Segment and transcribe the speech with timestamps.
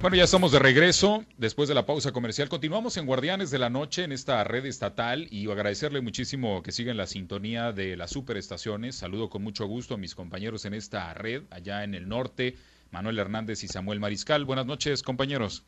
[0.00, 2.48] Bueno, ya estamos de regreso después de la pausa comercial.
[2.48, 6.96] Continuamos en Guardianes de la Noche en esta red estatal y agradecerle muchísimo que sigan
[6.96, 8.94] la sintonía de las superestaciones.
[8.94, 12.54] Saludo con mucho gusto a mis compañeros en esta red allá en el norte,
[12.92, 14.44] Manuel Hernández y Samuel Mariscal.
[14.44, 15.64] Buenas noches, compañeros.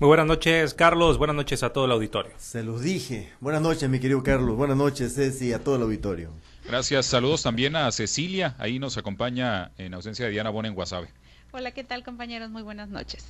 [0.00, 1.18] Muy buenas noches, Carlos.
[1.18, 2.32] Buenas noches a todo el auditorio.
[2.38, 3.30] Se los dije.
[3.40, 4.56] Buenas noches, mi querido Carlos.
[4.56, 6.30] Buenas noches, Ceci, a todo el auditorio.
[6.64, 7.04] Gracias.
[7.04, 8.56] Saludos también a Cecilia.
[8.58, 11.08] Ahí nos acompaña en ausencia de Diana Bona en Guasave.
[11.52, 12.50] Hola, ¿qué tal, compañeros?
[12.50, 13.22] Muy buenas noches.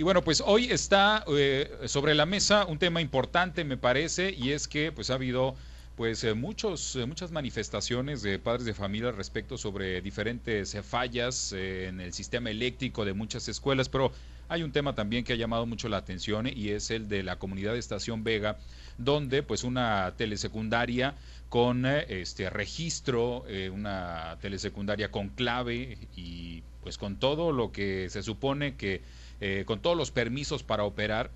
[0.00, 4.52] Y bueno, pues hoy está eh, sobre la mesa un tema importante, me parece, y
[4.52, 5.54] es que pues ha habido
[5.94, 12.00] pues eh, muchos, eh, muchas manifestaciones de padres de familia respecto sobre diferentes fallas en
[12.00, 14.10] el sistema eléctrico de muchas escuelas, pero
[14.48, 17.38] hay un tema también que ha llamado mucho la atención y es el de la
[17.38, 18.56] comunidad de Estación Vega,
[18.96, 21.14] donde pues una telesecundaria
[21.50, 28.76] con este registro, una telesecundaria con clave y pues con todo lo que se supone
[28.76, 29.02] que
[29.40, 31.30] eh, con todos los permisos para operar,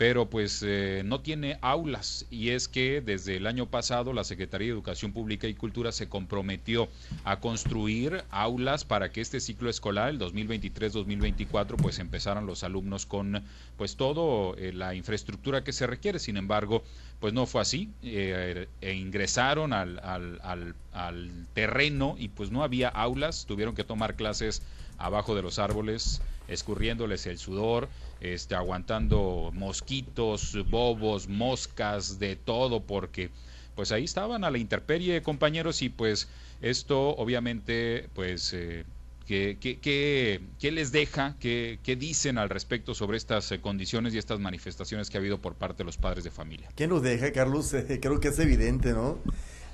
[0.00, 4.68] pero pues eh, no tiene aulas y es que desde el año pasado la Secretaría
[4.68, 6.88] de Educación Pública y Cultura se comprometió
[7.22, 13.44] a construir aulas para que este ciclo escolar, el 2023-2024, pues empezaran los alumnos con
[13.76, 16.18] pues todo eh, la infraestructura que se requiere.
[16.18, 16.82] Sin embargo,
[17.18, 17.90] pues no fue así.
[18.02, 24.62] e ingresaron al, al, al terreno y pues no había aulas, tuvieron que tomar clases
[25.00, 27.88] abajo de los árboles escurriéndoles el sudor,
[28.20, 33.30] este, aguantando mosquitos, bobos, moscas, de todo, porque
[33.74, 36.28] pues ahí estaban a la intemperie, compañeros, y pues
[36.60, 38.52] esto obviamente, pues...
[38.52, 38.84] Eh,
[39.26, 41.36] ¿Qué, qué, les deja?
[41.38, 45.38] ¿Qué, ¿Qué, dicen al respecto sobre estas eh, condiciones y estas manifestaciones que ha habido
[45.38, 46.68] por parte de los padres de familia?
[46.74, 47.72] ¿Qué nos deja, Carlos?
[48.02, 49.20] creo que es evidente, ¿no?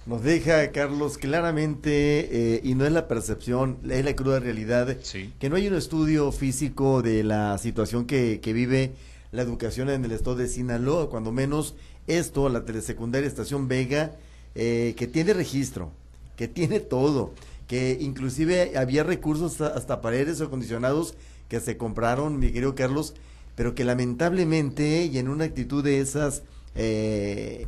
[0.06, 4.96] Nos deja, Carlos, claramente, eh, y no es la percepción, es la cruda realidad,
[5.40, 8.92] que no hay un estudio físico de la situación que, que vive
[9.32, 11.74] la educación en el estado de Sinaloa, cuando menos
[12.06, 14.12] esto, la telesecundaria Estación Vega,
[14.54, 15.90] eh, que tiene registro,
[16.36, 17.34] que tiene todo,
[17.66, 21.14] que inclusive había recursos hasta, para aires acondicionados
[21.48, 23.14] que se compraron, mi querido Carlos,
[23.56, 26.44] pero que lamentablemente y en una actitud de esas
[26.76, 27.66] eh,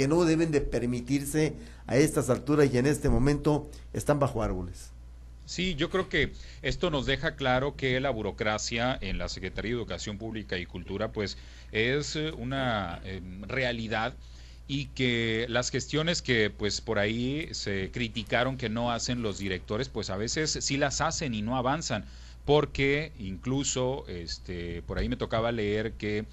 [0.00, 1.52] que no deben de permitirse
[1.86, 4.92] a estas alturas y en este momento están bajo árboles.
[5.44, 9.76] Sí, yo creo que esto nos deja claro que la burocracia en la Secretaría de
[9.76, 11.36] Educación Pública y Cultura pues
[11.70, 14.14] es eh, una em, realidad
[14.66, 19.90] y que las gestiones que pues por ahí se criticaron que no hacen los directores
[19.90, 22.06] pues a veces sí las hacen y no avanzan
[22.46, 26.24] porque incluso este por ahí me tocaba leer que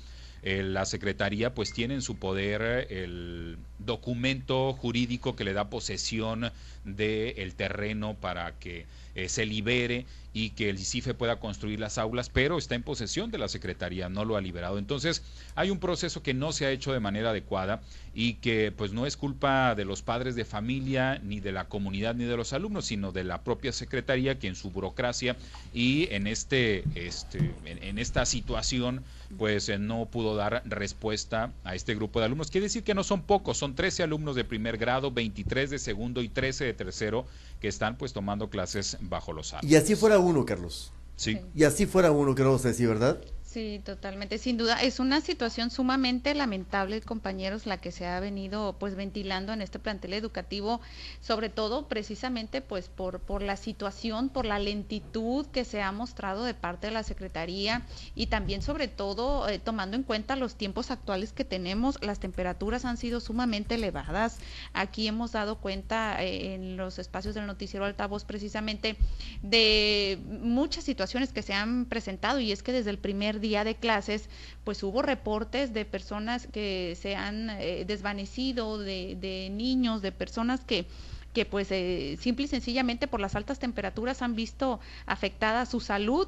[0.49, 6.53] eh, la Secretaría pues tiene en su poder el documento jurídico que le da posesión
[6.85, 8.85] del terreno para que
[9.15, 10.05] eh, se libere
[10.37, 14.07] y que el ICIFE pueda construir las aulas, pero está en posesión de la Secretaría,
[14.07, 14.77] no lo ha liberado.
[14.77, 15.23] Entonces,
[15.55, 17.81] hay un proceso que no se ha hecho de manera adecuada
[18.13, 22.13] y que pues no es culpa de los padres de familia, ni de la comunidad,
[22.13, 25.35] ni de los alumnos, sino de la propia Secretaría que en su burocracia
[25.73, 29.03] y en este, este en, esta situación
[29.37, 32.51] pues eh, no pudo dar respuesta a este grupo de alumnos.
[32.51, 36.21] Quiere decir que no son pocos, son 13 alumnos de primer grado, 23 de segundo
[36.21, 37.25] y 13 de tercero
[37.59, 39.71] que están pues tomando clases bajo los árboles.
[39.71, 40.91] Y así fuera uno, Carlos.
[41.15, 41.39] Sí.
[41.55, 43.19] Y así fuera uno, que sí, ¿verdad?
[43.57, 44.79] Sí, totalmente, sin duda.
[44.83, 49.79] Es una situación sumamente lamentable, compañeros, la que se ha venido pues ventilando en este
[49.79, 50.79] plantel educativo,
[51.21, 56.43] sobre todo precisamente pues por, por la situación, por la lentitud que se ha mostrado
[56.43, 57.81] de parte de la Secretaría
[58.13, 62.85] y también sobre todo eh, tomando en cuenta los tiempos actuales que tenemos, las temperaturas
[62.85, 64.37] han sido sumamente elevadas.
[64.73, 68.97] Aquí hemos dado cuenta eh, en los espacios del noticiero altavoz precisamente
[69.41, 73.63] de muchas situaciones que se han presentado y es que desde el primer día día
[73.63, 74.29] de clases,
[74.63, 80.85] pues hubo reportes de personas que se han eh, desvanecido, de, niños, de personas que
[81.33, 86.27] que pues eh, simple y sencillamente por las altas temperaturas han visto afectada su salud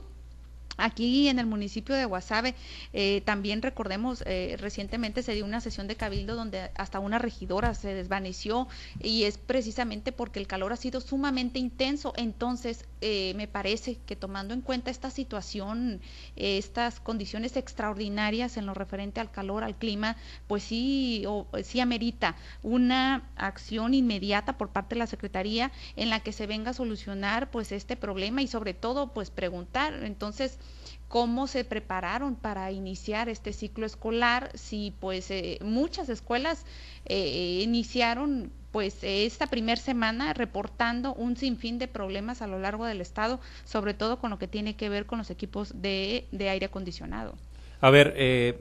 [0.80, 2.56] Aquí en el municipio de Guasave,
[2.94, 7.74] eh, también recordemos, eh, recientemente se dio una sesión de cabildo donde hasta una regidora
[7.74, 8.68] se desvaneció
[9.02, 12.14] y es precisamente porque el calor ha sido sumamente intenso.
[12.16, 16.02] Entonces, eh, me parece que tomando en cuenta esta situación,
[16.36, 20.16] estas condiciones extraordinarias en lo referente al calor, al clima,
[20.48, 21.26] pues sí,
[21.64, 26.72] sí amerita una acción inmediata por parte de la Secretaría en la que se venga
[26.72, 29.94] a solucionar pues este problema y sobre todo pues preguntar.
[30.04, 30.60] Entonces,
[31.08, 36.66] cómo se prepararon para iniciar este ciclo escolar, si pues eh, muchas escuelas
[37.06, 43.02] eh, iniciaron pues esta primera semana reportando un sinfín de problemas a lo largo del
[43.02, 46.68] estado, sobre todo con lo que tiene que ver con los equipos de, de aire
[46.68, 47.34] acondicionado.
[47.82, 48.60] A ver, eh,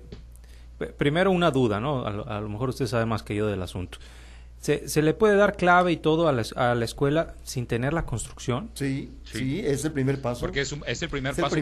[0.97, 2.07] primero una duda, ¿no?
[2.07, 3.99] A lo, mejor usted sabe más que yo del asunto.
[4.61, 7.93] ¿Se, ¿Se, le puede dar clave y todo a la, a la, escuela sin tener
[7.93, 8.71] la construcción?
[8.75, 10.41] Sí, sí, es el primer paso.
[10.41, 11.57] Porque es, es el primer paso.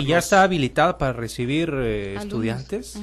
[0.00, 2.98] y, ya está habilitada para recibir eh, estudiantes?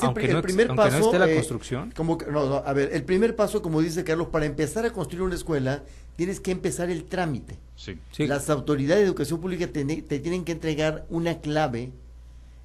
[0.00, 1.92] aunque no, primer paso, no esté la eh, construcción.
[1.96, 5.22] Como, no, no, a ver, el primer paso, como dice Carlos, para empezar a construir
[5.22, 5.82] una escuela,
[6.14, 7.58] tienes que empezar el trámite.
[7.74, 7.98] Sí.
[8.18, 11.90] Las autoridades de educación pública te, te tienen que entregar una clave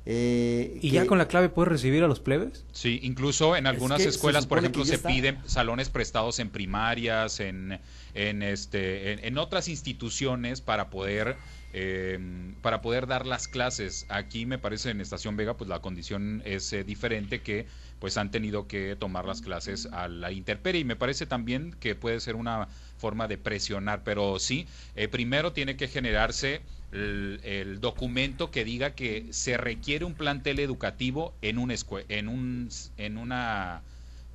[0.08, 2.64] eh, ¿Y ya con la clave puedes recibir a los plebes?
[2.72, 7.80] Sí, incluso en algunas escuelas, por ejemplo, se piden salones prestados en primarias, en,
[8.14, 11.38] en, este, en, otras instituciones para poder,
[11.74, 12.20] eh,
[12.62, 14.06] para poder dar las clases.
[14.10, 17.66] Aquí me parece en Estación Vega, pues la condición es eh, diferente que
[18.00, 21.96] pues han tenido que tomar las clases a la intemperie y me parece también que
[21.96, 24.68] puede ser una forma de presionar, pero sí,
[25.12, 31.58] primero tiene que generarse el, documento que diga que se requiere un plantel educativo en,
[31.58, 31.74] un
[32.10, 33.84] en, un, en una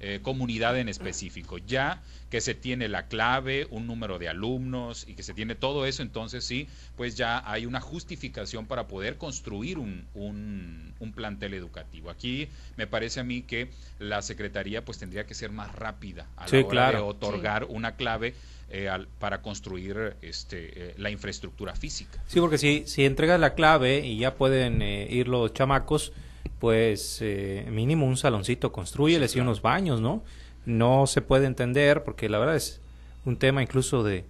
[0.00, 1.58] eh, comunidad en específico.
[1.58, 5.84] Ya que se tiene la clave, un número de alumnos y que se tiene todo
[5.84, 11.54] eso, entonces sí, pues ya hay una justificación para poder construir un, un, un plantel
[11.54, 12.08] educativo.
[12.08, 16.46] Aquí me parece a mí que la Secretaría pues tendría que ser más rápida a
[16.46, 18.34] la hora de otorgar una clave
[18.70, 18.88] eh,
[19.18, 22.22] para construir este, eh, la infraestructura física.
[22.28, 26.12] Sí, porque si, si entregas la clave y ya pueden eh, ir los chamacos,
[26.58, 27.22] pues
[27.70, 30.22] mínimo un saloncito, construyeles y unos baños, ¿no?
[30.66, 32.80] No se puede entender porque la verdad es
[33.24, 34.24] un tema incluso de,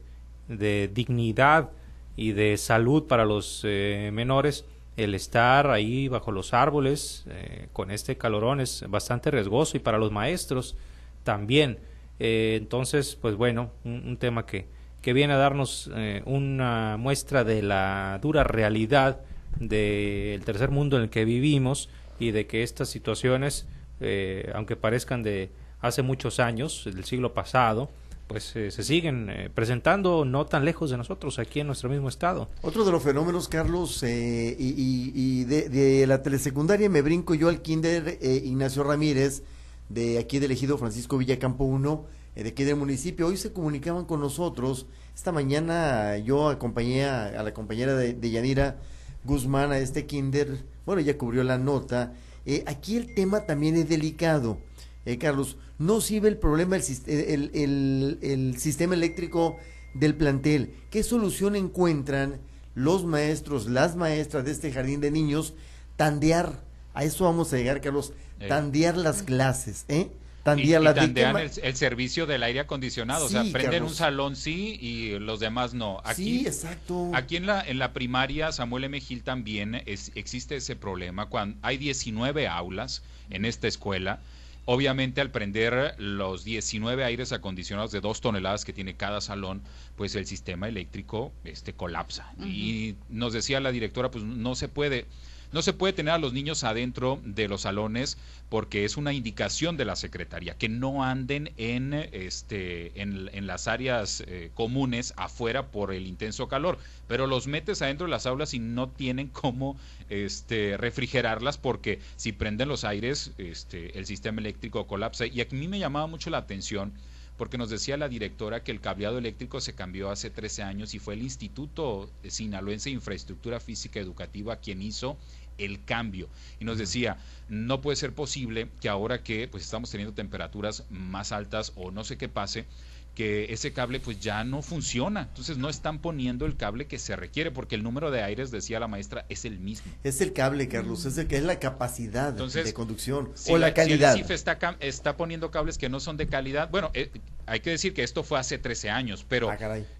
[0.49, 1.71] de dignidad
[2.17, 4.65] y de salud para los menores
[4.97, 7.25] el estar ahí bajo los árboles
[7.73, 10.77] con este calorón es bastante riesgoso y para los maestros
[11.25, 11.79] también
[12.21, 14.67] eh, entonces, pues bueno, un, tema que,
[15.01, 19.21] que, viene a darnos eh, una muestra de la dura realidad
[19.59, 21.89] del tercer mundo en el que vivimos
[22.21, 23.67] y de que estas situaciones,
[24.01, 25.51] eh, aunque parezcan de
[25.81, 27.91] hace muchos años, del siglo pasado,
[28.29, 32.49] pues se siguen presentando no tan lejos de nosotros, aquí en nuestro mismo estado.
[32.63, 37.61] Otro de los fenómenos, Carlos, y, y, de, de, la telesecundaria me brinco yo al
[37.61, 39.43] kinder Ignacio Ramírez,
[39.89, 42.05] de aquí del ejido Francisco Villacampo 1,
[42.37, 43.27] eh, de aquí del municipio.
[43.27, 44.87] Hoy se comunicaban con nosotros.
[45.15, 48.79] Esta mañana yo acompañé a, la compañera de, Yanira
[49.25, 50.65] Guzmán a este kinder.
[50.87, 52.13] Bueno, ella cubrió la nota.
[52.47, 54.59] Eh, aquí el tema también es delicado.
[55.07, 59.57] Eh, Carlos, no sirve el problema el, el, el, sistema eléctrico
[59.95, 60.75] del plantel.
[60.91, 62.41] ¿Qué solución encuentran
[62.75, 65.55] los maestros, las maestras de este jardín de niños?
[65.97, 66.61] Tandear,
[66.95, 68.49] a eso vamos a llegar, Carlos, eh.
[68.49, 70.11] tandear las clases, ¿eh?
[70.43, 75.19] Tandear y, tandean el, servicio del aire acondicionado, o sea, prenden un salón sí y
[75.19, 76.01] los demás no.
[76.05, 77.11] Aquí, sí, exacto.
[77.15, 79.01] Aquí en la, en la primaria Samuel M.
[79.01, 81.27] Gil también es, existe ese problema.
[81.27, 84.21] Cuando hay 19 aulas en esta escuela,
[84.67, 89.63] Obviamente al prender los 19 aires acondicionados de dos toneladas que tiene cada salón,
[89.97, 92.33] pues el sistema eléctrico este, colapsa.
[92.39, 95.07] Y nos decía la directora, pues no se puede.
[95.53, 98.19] No se puede tener a los niños adentro de los salones
[98.49, 104.23] porque es una indicación de la Secretaría, que no anden en, este, en, las áreas
[104.27, 108.61] eh, comunes afuera por el intenso calor, pero los metes adentro de las aulas y
[108.61, 109.77] no tienen cómo
[110.09, 115.27] este, refrigerarlas porque si prenden los aires, este, el sistema eléctrico colapsa.
[115.27, 116.93] Y a mí me llamaba mucho la atención
[117.41, 120.99] porque nos decía la directora que el cableado eléctrico se cambió hace 13 años y
[120.99, 125.17] fue el Instituto Sinaloense de Infraestructura Física Educativa quien hizo
[125.65, 126.29] el cambio.
[126.59, 131.33] Y nos decía, no puede ser posible que ahora que pues estamos teniendo temperaturas más
[131.33, 132.67] altas o no sé qué pase,
[133.15, 135.23] que ese cable pues ya no funciona.
[135.23, 138.81] Entonces no están poniendo el cable que se requiere porque el número de aires, decía
[138.81, 139.93] la maestra, es el mismo.
[140.05, 144.15] Es el cable, Carlos, es el que es la capacidad de conducción o la, calidad.
[144.15, 147.11] Si el CIF está, está poniendo cables que no son de calidad, bueno, eh,
[147.47, 149.59] hay que decir que esto fue hace 13 años, pero ah,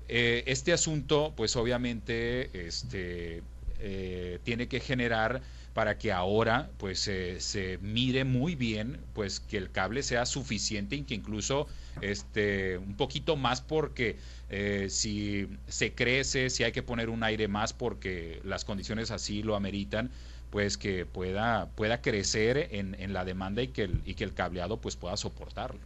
[0.09, 3.43] eh, este asunto pues obviamente este
[3.81, 9.71] eh, tiene que generar para que ahora pues se mire muy bien pues que el
[9.71, 11.69] cable sea suficiente y que incluso
[12.01, 14.19] este un poquito más porque
[14.49, 19.43] eh, si se crece si hay que poner un aire más porque las condiciones así
[19.43, 20.11] lo ameritan
[20.51, 24.35] pues que pueda pueda crecer en, en la demanda y que el, y que el
[24.35, 25.81] cableado pues pueda soportarlo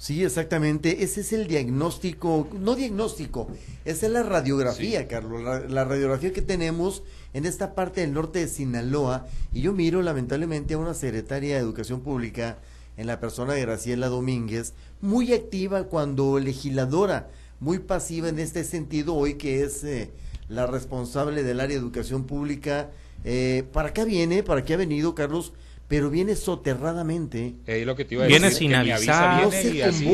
[0.00, 1.04] Sí, exactamente.
[1.04, 3.48] Ese es el diagnóstico, no diagnóstico,
[3.84, 7.02] esa es la radiografía, Carlos, la, radiografía que tenemos
[7.34, 9.26] en esta parte del norte de Sinaloa.
[9.52, 12.56] Y yo miro lamentablemente a una secretaria de Educación Pública
[12.96, 17.28] en la persona de Graciela Domínguez, muy activa cuando legisladora,
[17.60, 20.12] muy pasiva en este sentido, hoy que es eh,
[20.48, 22.88] la responsable del área de educación pública.
[23.24, 24.42] Eh, ¿Para qué viene?
[24.42, 25.52] ¿Para qué ha venido, Carlos?
[25.90, 27.56] Pero viene soterradamente.
[27.66, 29.42] Eh, lo que te iba a viene sin avisar,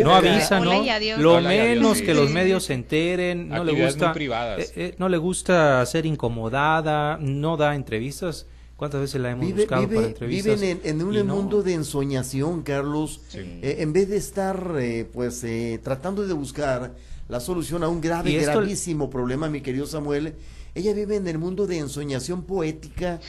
[0.03, 0.83] no, avisa, ¿no?
[1.19, 5.85] Lo menos que los medios se enteren, no le gusta, eh, eh, no le gusta
[5.85, 8.47] ser incomodada, no da entrevistas.
[8.75, 10.59] ¿Cuántas veces la hemos buscado para entrevistas?
[10.59, 13.21] Viven en, un mundo de ensoñación, Carlos.
[13.35, 14.79] Eh, en vez de estar,
[15.13, 15.45] pues,
[15.83, 16.95] tratando de buscar
[17.29, 20.37] la solución a un grave, gravísimo problema, mi querido Samuel,
[20.75, 23.21] ella vive en el mundo de ensoñación poética,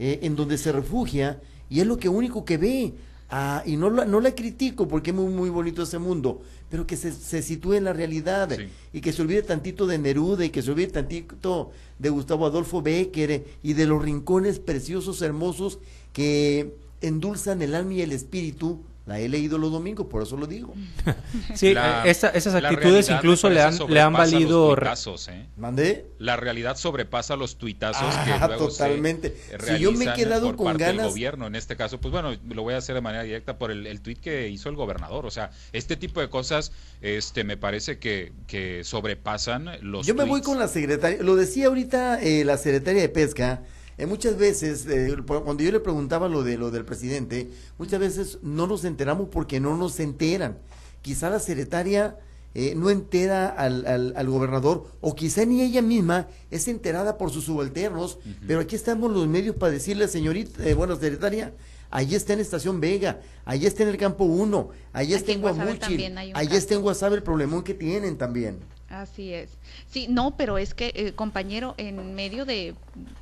[0.00, 1.38] en donde se refugia
[1.72, 2.92] y es lo que único que ve.
[3.34, 6.86] Ah, y no la, no la critico porque es muy, muy bonito ese mundo, pero
[6.86, 8.50] que se, se sitúe en la realidad
[8.92, 12.82] y que se olvide tantito de Neruda y que se olvide tantito de Gustavo Adolfo
[12.82, 15.78] Becker y de los rincones preciosos, hermosos
[16.12, 20.46] que endulzan el alma y el espíritu la he leído los domingos, por eso lo
[20.46, 20.74] digo.
[21.54, 24.76] sí, esas actitudes incluso le han, le han valido.
[24.76, 25.46] ¿eh?
[25.56, 26.06] ¿Mandé?
[26.18, 29.36] La realidad sobrepasa los tuitazos que ah, luego totalmente.
[29.66, 31.08] si yo me he quedado con ganas.
[31.08, 33.86] gobierno, en este caso, pues bueno, lo voy a hacer de manera directa por el,
[33.88, 35.26] el tuit que hizo el gobernador.
[35.26, 40.06] O sea, este tipo de cosas este me parece que, que sobrepasan los.
[40.06, 41.22] Yo me voy con la secretaria.
[41.22, 43.62] Lo decía ahorita eh, la secretaria de Pesca
[43.98, 48.38] eh, muchas veces, eh, cuando yo le preguntaba lo de lo del presidente, muchas veces
[48.42, 50.58] no nos enteramos porque no nos enteran.
[51.02, 52.16] Quizá la secretaria
[52.54, 57.44] eh, no entera al, al, gobernador, o quizá ni ella misma es enterada por sus
[57.44, 61.54] subalternos, pero aquí estamos los medios para decirle, señorita, bueno, secretaria,
[61.90, 66.18] allí está en Estación Vega, allí está en el Campo 1, allí está en Guamuchil,
[66.34, 68.58] allí está en Guasave el problemón que tienen también.
[68.92, 69.48] Así es.
[69.90, 72.74] Sí, no, pero es que, eh, compañero, en medio de,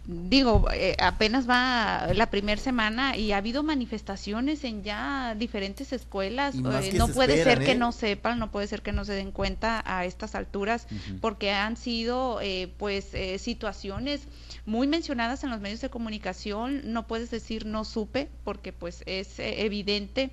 [0.05, 6.57] digo, eh, apenas va la primera semana y ha habido manifestaciones en ya diferentes escuelas.
[6.57, 9.81] Eh, no puede ser que no sepan, no puede ser que no se den cuenta
[9.87, 10.89] a estas alturas,
[11.21, 12.41] porque han sido,
[12.77, 14.23] pues, situaciones
[14.67, 16.93] muy mencionadas en los medios de comunicación.
[16.93, 20.31] No puedes decir no supe, porque, pues, es evidente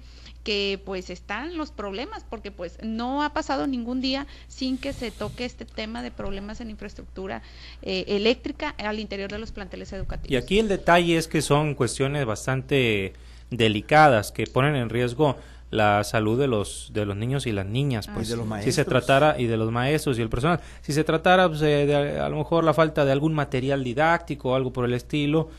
[0.47, 5.11] que pues están los problemas, porque pues no ha pasado ningún día sin que se
[5.11, 7.41] toque este tema de problemas en infraestructura
[7.81, 10.31] eh, eléctrica al interior de los planteles educativos.
[10.31, 13.11] Y aquí el detalle es que son cuestiones bastante
[13.49, 15.35] delicadas que ponen en riesgo
[15.69, 18.85] la salud de los de los niños y las niñas pues de los si se
[18.85, 22.37] tratara y de los maestros y el personal si se tratara pues, de, a lo
[22.37, 25.49] mejor la falta de algún material didáctico o algo por el estilo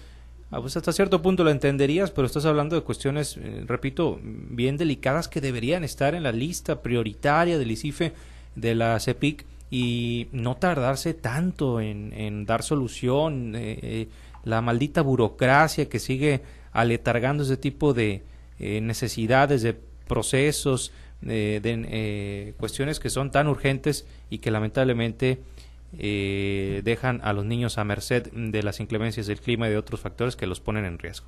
[0.50, 4.78] Ah, pues hasta cierto punto lo entenderías, pero estás hablando de cuestiones, eh, repito, bien
[4.78, 8.14] delicadas que deberían estar en la lista prioritaria del ICIFE
[8.54, 13.54] de la CEPIC y no tardarse tanto en, dar solución.
[13.56, 14.08] Eh, eh,
[14.44, 16.40] la maldita burocracia que sigue
[16.72, 18.22] aletargando ese tipo de
[18.58, 19.76] necesidades, de
[20.08, 25.40] procesos, de cuestiones que son tan urgentes y que lamentablemente
[25.96, 30.00] eh, dejan a los niños a merced de las inclemencias del clima y de otros
[30.00, 31.26] factores que los ponen en riesgo.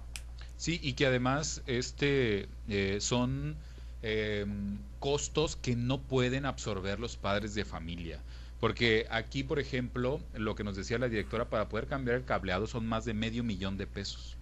[0.59, 3.57] Sí, y que además este eh, son
[4.03, 4.45] eh,
[4.99, 8.21] costos que no pueden absorber los padres de familia.
[8.61, 12.67] Porque aquí, por ejemplo, lo que nos decía la directora, para poder cambiar el cableado
[12.67, 14.37] son más de medio millón de pesos.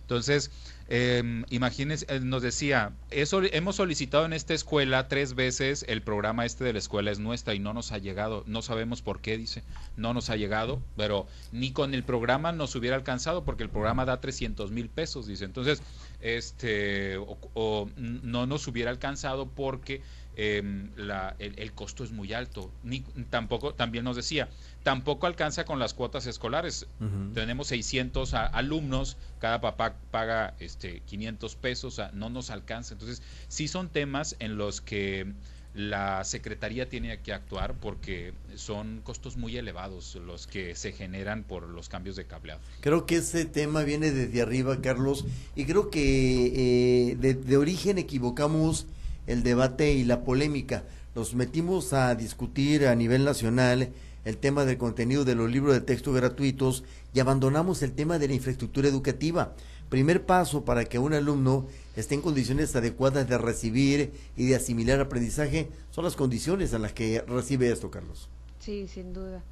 [0.00, 0.50] Entonces,
[0.88, 6.46] eh, imagínense, eh, nos decía, eso, hemos solicitado en esta escuela tres veces, el programa
[6.46, 9.36] este de la escuela es nuestra y no nos ha llegado, no sabemos por qué,
[9.36, 9.62] dice,
[9.96, 14.06] no nos ha llegado, pero ni con el programa nos hubiera alcanzado porque el programa
[14.06, 15.44] da 300 mil pesos, dice.
[15.44, 15.82] Entonces,
[16.22, 20.02] este, o no nos hubiera alcanzado porque
[20.42, 22.72] Em, la, el, costo es muy alto.
[22.82, 24.48] Ni, tampoco, también nos decía,
[24.82, 26.86] tampoco alcanza con las cuotas escolares.
[27.34, 32.94] Tenemos 600 alumnos, cada papá paga este 500 pesos, no nos alcanza.
[32.94, 35.30] Entonces, sí son temas en los que
[35.74, 41.68] la Secretaría tiene que actuar porque son costos muy elevados los que se generan por
[41.68, 42.62] los cambios de cableado.
[42.80, 48.86] Creo que ese tema viene desde arriba, Carlos, y creo que eh, de origen equivocamos
[49.30, 50.84] el debate y la polémica.
[51.14, 53.90] Nos metimos a discutir a nivel nacional
[54.24, 56.84] el tema del contenido de los libros de texto gratuitos
[57.14, 59.54] y abandonamos el tema de la infraestructura educativa.
[59.88, 65.00] Primer paso para que un alumno esté en condiciones adecuadas de recibir y de asimilar
[65.00, 68.28] aprendizaje son las condiciones en las que recibe esto, Carlos.
[68.58, 69.42] Sí, sin duda.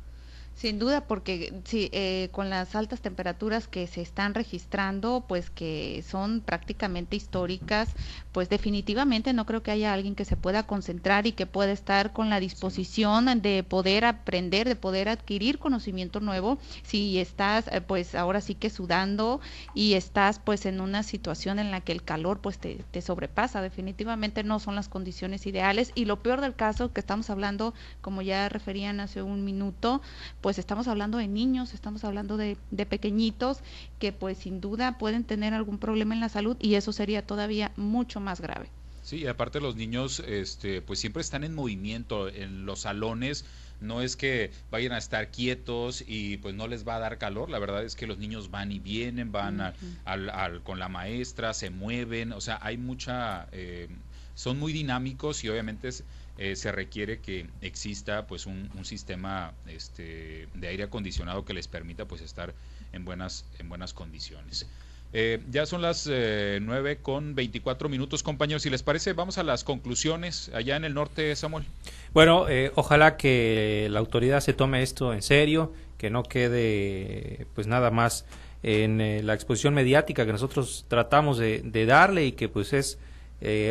[0.59, 6.03] Sin duda, porque sí, eh, con las altas temperaturas que se están registrando, pues que
[6.05, 7.91] son prácticamente históricas,
[8.39, 12.13] pues definitivamente no creo que haya alguien que se pueda concentrar y que pueda estar
[12.13, 18.15] con la disposición de poder aprender, de poder adquirir conocimiento nuevo, si estás eh, pues
[18.15, 19.41] ahora sí que sudando
[19.75, 23.61] y estás pues en una situación en la que el calor pues te, te sobrepasa,
[23.61, 25.91] definitivamente no son las condiciones ideales.
[25.97, 30.01] Y lo peor del caso que estamos hablando, como ya referían hace un minuto,
[30.41, 32.57] pues estamos hablando de niños, estamos hablando de,
[32.89, 33.59] pequeñitos
[33.99, 37.73] que pues sin duda pueden tener algún problema en la salud y eso sería todavía
[37.77, 38.71] mucho más grave.
[39.03, 43.47] Sí, aparte los niños este, pues siempre están en movimiento en los salones,
[43.81, 47.49] no es que vayan a estar quietos y pues no les va a dar calor,
[47.49, 49.73] la verdad es que los niños van y vienen, van
[50.05, 53.89] al, con la maestra, se mueven, o sea, hay mucha, eh,
[54.35, 56.05] son muy dinámicos y obviamente es,
[56.37, 62.05] eh, se requiere que exista pues un, sistema este, de aire acondicionado que les permita
[62.05, 62.55] pues estar
[62.93, 64.67] en buenas, en buenas condiciones.
[65.13, 68.63] Eh, ya son las eh, 9 con 24 minutos, compañeros.
[68.63, 71.65] Si les parece, vamos a las conclusiones allá en el norte, Samuel.
[72.13, 77.67] Bueno, eh, ojalá que la autoridad se tome esto en serio, que no quede pues
[77.67, 78.27] nada más
[78.63, 82.99] en la exposición mediática que nosotros tratamos de, de darle y que pues es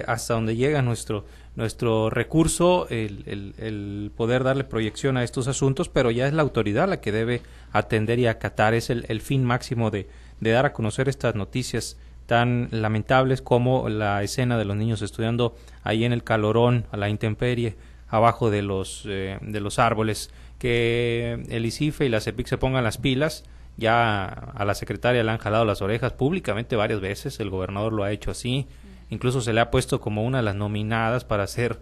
[0.07, 1.25] hasta donde llega nuestro
[1.57, 3.23] nuestro recurso el,
[3.57, 7.41] el, poder darle proyección a estos asuntos, pero ya es la autoridad la que debe
[7.73, 10.07] atender y acatar, es el, fin máximo de,
[10.39, 15.55] de, dar a conocer estas noticias tan lamentables como la escena de los niños estudiando
[15.83, 17.75] ahí en el calorón, a la intemperie,
[18.09, 20.29] abajo de los, eh, de los árboles,
[20.59, 23.43] que el ICIFE y la CEPIC se pongan las pilas,
[23.77, 28.03] ya a la secretaria le han jalado las orejas públicamente varias veces, el gobernador lo
[28.03, 28.67] ha hecho así,
[29.09, 31.79] incluso se le ha puesto como una de las nominadas para ser,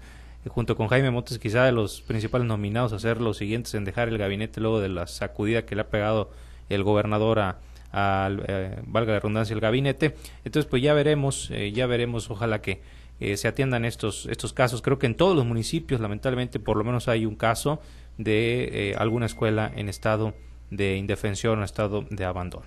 [0.48, 4.10] junto con Jaime Montes, quizá de los principales nominados a ser los siguientes en dejar
[4.10, 6.30] el gabinete luego de la sacudida que le ha pegado
[6.70, 7.58] el gobernador a,
[7.96, 10.16] eh, valga la redundancia, el gabinete.
[10.44, 12.82] Entonces, pues ya veremos, eh, ya veremos, ojalá que
[13.38, 14.82] se atiendan estos, estos casos.
[14.82, 17.80] Creo que en todos los municipios, lamentablemente, por lo menos hay un caso
[18.18, 20.34] de alguna escuela en estado
[20.70, 22.66] de indefensión o estado de abandono.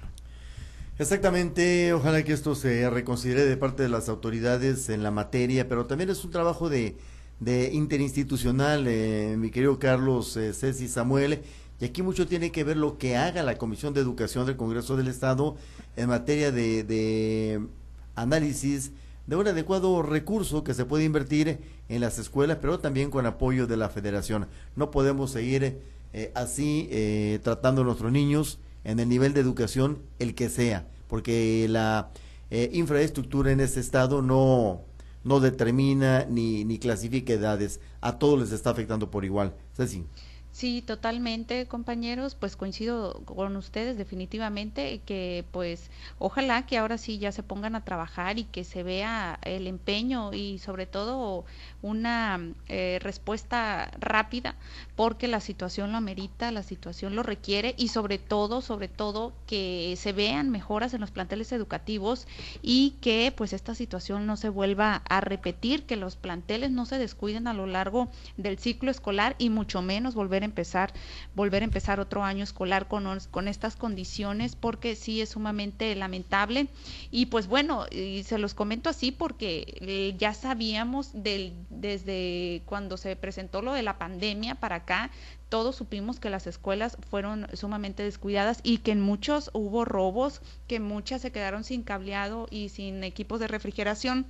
[0.99, 5.87] Exactamente, ojalá que esto se reconsidere de parte de las autoridades en la materia, pero
[5.87, 6.97] también es un trabajo de,
[7.39, 11.43] de interinstitucional, eh, mi querido Carlos eh, Ceci Samuel,
[11.81, 14.97] y aquí mucho tiene que ver lo que haga la Comisión de Educación del Congreso
[14.97, 15.57] del Estado
[15.97, 17.61] en materia de, de
[18.15, 18.93] análisis
[19.27, 23.67] de un adecuado recurso que se puede invertir en las escuelas, pero también con apoyo
[23.67, 24.49] de la federación.
[24.75, 25.83] No podemos seguir
[26.15, 30.89] eh, así eh, tratando a nuestros niños en el nivel de educación el que sea,
[31.09, 32.11] porque la
[32.51, 34.81] eh, infraestructura en ese estado no,
[35.25, 39.55] no determina ni, ni clasifica edades, a todos les está afectando por igual.
[39.77, 40.07] Ceci.
[40.59, 47.31] Sí, totalmente, compañeros, pues coincido con ustedes definitivamente que pues ojalá que ahora sí ya
[47.31, 51.45] se pongan a trabajar y que se vea el empeño y sobre todo
[51.81, 54.57] una eh, respuesta rápida
[54.99, 59.95] porque la situación lo amerita, la situación lo requiere y sobre todo, sobre todo que
[59.97, 62.27] se vean mejoras en los planteles educativos
[62.63, 66.99] y que pues esta situación no se vuelva a repetir, que los planteles no se
[66.99, 70.93] descuiden a lo largo del ciclo escolar y mucho menos volver a empezar,
[71.37, 76.67] volver a empezar otro año escolar con, con estas condiciones porque sí es sumamente lamentable.
[77.13, 82.97] Y pues bueno, y se los comento así porque eh, ya sabíamos del desde cuando
[82.97, 85.11] se presentó lo de la pandemia para acá,
[85.51, 90.81] todos supimos que las escuelas fueron sumamente descuidadas y que en muchos hubo robos, que
[90.81, 94.27] muchas se quedaron sin cableado y sin equipos de refrigeración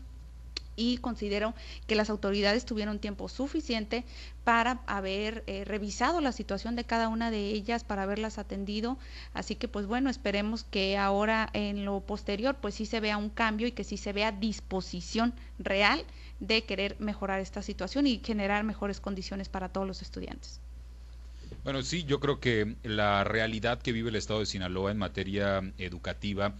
[0.78, 1.54] y considero
[1.86, 4.04] que las autoridades tuvieron tiempo suficiente
[4.44, 8.96] para haber eh, revisado la situación de cada una de ellas, para haberlas atendido.
[9.34, 13.28] Así que, pues bueno, esperemos que ahora en lo posterior, pues sí se vea un
[13.28, 16.04] cambio y que sí se vea disposición real
[16.38, 20.60] de querer mejorar esta situación y generar mejores condiciones para todos los estudiantes.
[21.64, 25.60] Bueno, sí, yo creo que la realidad que vive el Estado de Sinaloa en materia
[25.76, 26.54] educativa,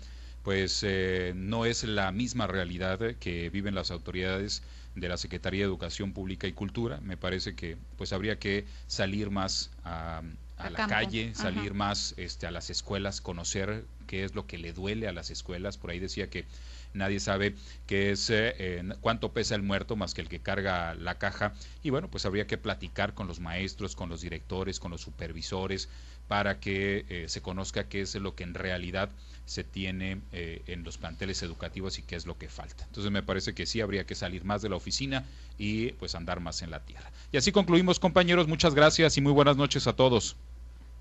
[0.49, 4.63] pues eh, no es la misma realidad que viven las autoridades
[4.95, 7.01] de la Secretaría de Educación Pública y Cultura.
[7.03, 10.23] Me parece que pues habría que salir más a,
[10.71, 15.07] la calle, salir más este, a las escuelas, conocer qué es lo que le duele
[15.07, 15.77] a las escuelas.
[15.77, 16.47] Por ahí decía que
[16.95, 17.55] nadie sabe
[17.87, 21.91] qué es eh, cuánto pesa el muerto más que el que carga la caja y
[21.91, 25.91] bueno pues habría que platicar con los maestros con los directores con los supervisores
[26.29, 29.11] para que eh, se conozca qué es lo que en realidad
[29.47, 32.85] se tiene eh, en los planteles educativos y qué es lo que falta.
[32.85, 35.25] Entonces me parece que sí habría que salir más de la oficina
[35.57, 37.11] y pues andar más en la tierra.
[37.33, 40.37] Y así concluimos compañeros, muchas gracias y muy buenas noches a todos.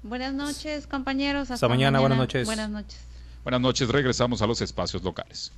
[0.01, 1.51] Buenas noches, compañeros.
[1.51, 2.45] Hasta, mañana, buenas noches.
[2.45, 2.99] Buenas noches.
[3.43, 5.51] Buenas noches, regresamos a los espacios locales.